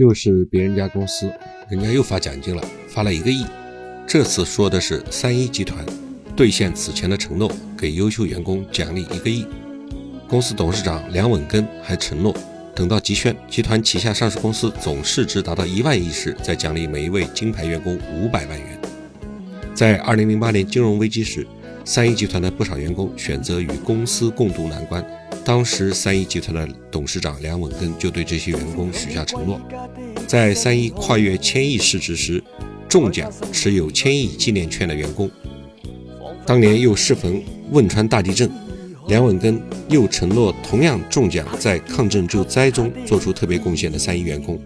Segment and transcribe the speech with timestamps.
[0.00, 1.30] 又是别人家公司，
[1.68, 3.44] 人家又发奖金了，发了一个亿。
[4.06, 5.84] 这次说的是三一集团
[6.34, 9.44] 兑现此前的承诺，给优秀员工奖励一个亿。
[10.26, 12.34] 公司董事长梁稳根还承诺，
[12.74, 18.80] 等到集宣，集团旗下上市公司总市值达到一万亿时，再奖励每一位金牌员工五百万元。
[19.74, 21.46] 在二零零八年金融危机时，
[21.84, 25.04] 三一集团的不少员工选择与公司共度难关。
[25.44, 29.60] 当时，三一集团的董事长梁稳根就对这些员工许下承诺，
[30.26, 32.42] 在三一跨越千亿市值时。
[32.88, 35.30] 中奖持有千亿纪念券的员工，
[36.44, 37.40] 当年又适逢
[37.70, 38.50] 汶川大地震，
[39.06, 44.60] 梁稳根又承诺同样中奖在抗震救灾中做出特别贡献的三一员工。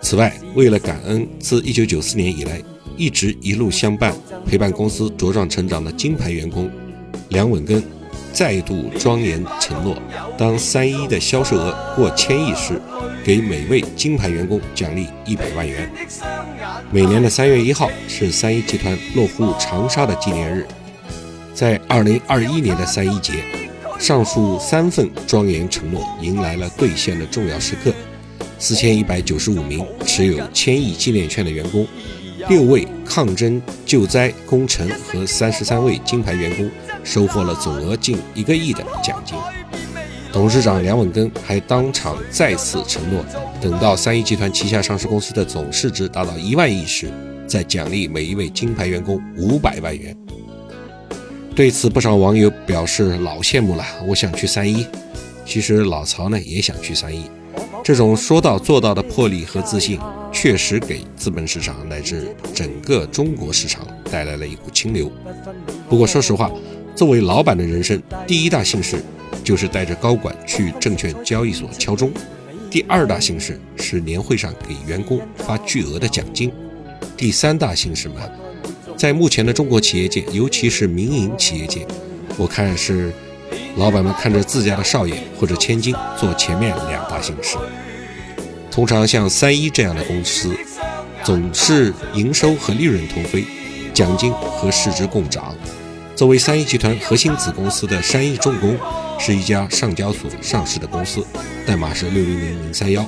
[0.00, 2.58] 此外，为了感恩自1994年以来
[2.96, 4.16] 一直一路相伴
[4.46, 6.70] 陪伴公司茁壮成长的金牌员工，
[7.28, 7.82] 梁稳根
[8.36, 9.96] 再度庄严承诺，
[10.36, 12.78] 当三一的销售额过千亿时。
[13.24, 15.90] 给每位金牌员工奖励一百万元。
[16.92, 20.64] 每年的三月一号是三一集团落户长沙的纪念日。
[21.52, 23.42] 在二零二一年的三一节，
[23.98, 27.90] 上述三份庄严承诺迎来了兑现的重要时刻。
[28.60, 31.84] 四千一百九十五名持有千亿纪念券的员工，
[32.48, 36.70] 六位抗争救灾工程和三十三位金牌员工
[37.06, 39.38] 收获了总额近一个亿的奖金。
[40.32, 43.24] 董事长梁稳根还当场再次承诺，
[43.60, 47.08] 等到三一集团旗下上市公司的总市值达到一万亿时，
[47.46, 50.14] 再奖励每一位金牌员工五百万元。
[51.54, 54.84] 对此，不少网友表示老羡慕了，我想去三一。
[55.46, 57.30] 其实老曹呢也想去三一，
[57.82, 59.98] 这种说到做到的魄力和自信，
[60.32, 65.10] 确实给资本市场乃至整个中国市场带来了一股清流。
[65.88, 66.50] 不过说实话，
[66.96, 69.00] 作为老板的人生第一大幸事。
[69.44, 72.10] 就是带着高管去证券交易所敲钟。
[72.68, 76.50] 第二大幸事是年会上给员工发巨额的奖金。
[77.16, 78.22] 第三大幸事嘛，
[78.96, 81.86] 在目前的中国企业界，尤其是民营企业界，
[82.36, 83.12] 我看是
[83.76, 87.56] 老板们看着自家的少爷或者千金做前面两大幸事。
[88.68, 90.56] 通常像三一这样的公司，
[91.22, 93.44] 总是营收和利润同飞，
[93.94, 95.54] 奖金和市值共涨。
[96.16, 98.76] 作为三一集团核心子公司的山一重工。
[99.18, 101.26] 是一家上交所上市的公司，
[101.66, 103.02] 代码是六零零零三幺。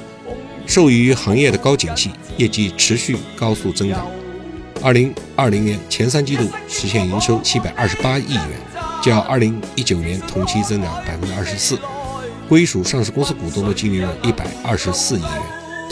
[0.66, 4.06] 受益于行业的高景气，业绩持续高速增长。
[4.82, 8.48] 二零二零年前三季度实现营收七百二十八亿元，
[9.02, 11.78] 较二零一九年同期增长百分之二十四。
[12.48, 15.42] 归属上市公司股东的净利润一百二十四亿元，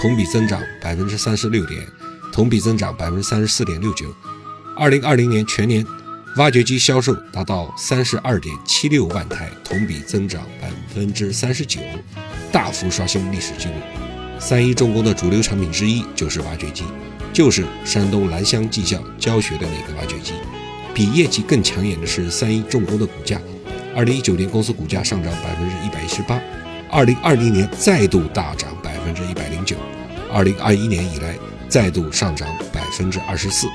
[0.01, 1.87] 同比增长百分之三十六点，
[2.33, 4.07] 同比增长百分之三十四点六九。
[4.79, 5.87] 二零二零年全年。
[6.37, 11.81] 挖掘机销售达到三十二点七六万台，同比增长百分之三十九，
[12.53, 13.75] 大幅刷新历史记录。
[14.39, 16.85] 三一重工的主流产品之一就是挖掘机，
[17.33, 20.35] 就是山东蓝翔技校教学的那个挖掘机。
[20.93, 23.41] 比业绩更抢眼的是三一重工的股价，
[23.95, 26.39] 二零一九年公司股价上涨百分之一百一十八，
[26.91, 29.75] 二零二零年再度大涨百分之一百零九，
[30.31, 31.35] 二零二一年以来
[31.67, 33.67] 再度上涨百分之二十四。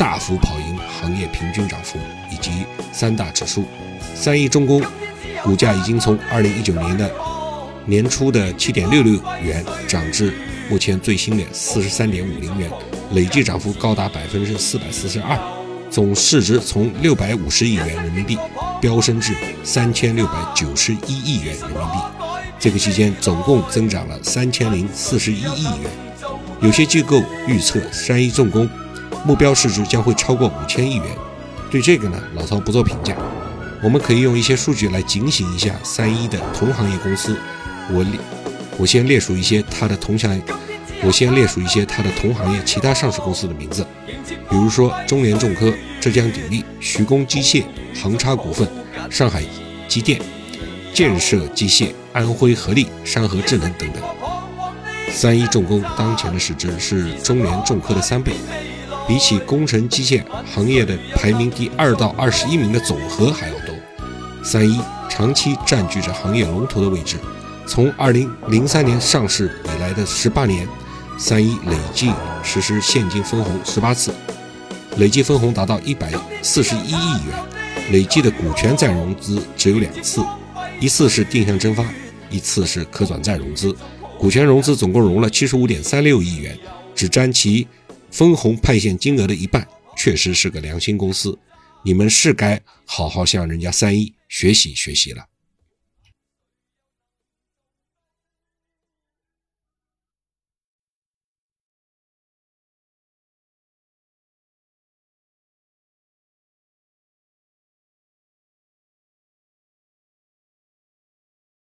[0.00, 1.98] 大幅跑赢行业平均涨幅
[2.32, 3.66] 以及三大指数，
[4.14, 4.82] 三一重工
[5.42, 7.10] 股价已经从二零一九年的
[7.84, 10.32] 年初的七点六六元涨至
[10.70, 12.70] 目前最新的四十三点五零元，
[13.12, 15.38] 累计涨幅高达百分之四百四十二，
[15.90, 18.38] 总市值从六百五十亿元人民币
[18.80, 21.98] 飙升至三千六百九十一亿元人民币，
[22.58, 25.90] 这个期间总共增长了三千零四十一亿元。
[26.62, 28.66] 有些机构预测三一重工。
[29.24, 31.06] 目标市值将会超过五千亿元。
[31.70, 33.14] 对这个呢，老曹不做评价。
[33.82, 37.36] 我们可以用一些数据来警醒一下三一的同行业公司。
[37.92, 38.18] 我列，
[38.76, 40.42] 我先列数一些它的同行，
[41.02, 43.86] 我先列数一些它的同行业其他上市公司的名字，
[44.50, 47.64] 比如说中联重科、浙江鼎力、徐工机械、
[47.94, 48.68] 航差股份、
[49.10, 49.42] 上海
[49.88, 50.20] 机电、
[50.92, 54.02] 建设机械、安徽合力、山河智能等等。
[55.10, 58.32] 三一重工当前的市值是中联重科的三倍。
[59.10, 60.22] 比起工程机械
[60.54, 63.74] 行业的排名第二到二十一名的总和还要多，
[64.44, 67.16] 三一长期占据着行业龙头的位置。
[67.66, 70.64] 从二零零三年上市以来的十八年，
[71.18, 72.12] 三一累计
[72.44, 74.14] 实施现金分红十八次，
[74.96, 77.34] 累计分红达到一百四十一亿元，
[77.90, 80.24] 累计的股权再融资只有两次，
[80.78, 81.84] 一次是定向增发，
[82.30, 83.74] 一次是可转债融资。
[84.16, 86.56] 股权融资总共融了七十五点三六亿元，
[86.94, 87.66] 只占其。
[88.10, 89.66] 分红派现金额的一半，
[89.96, 91.38] 确实是个良心公司，
[91.84, 95.29] 你们是该好好向人家三一学习学习了。